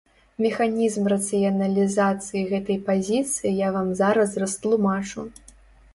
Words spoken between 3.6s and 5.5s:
вам зараз растлумачу.